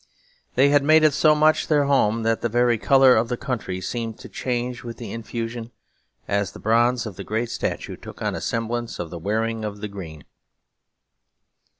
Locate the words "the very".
2.41-2.79